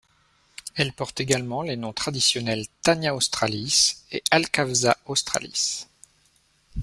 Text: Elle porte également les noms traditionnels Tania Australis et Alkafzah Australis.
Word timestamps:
Elle 0.73 0.93
porte 0.93 1.19
également 1.19 1.61
les 1.61 1.75
noms 1.75 1.93
traditionnels 1.93 2.65
Tania 2.81 3.13
Australis 3.13 3.97
et 4.11 4.23
Alkafzah 4.31 4.97
Australis. 5.05 5.85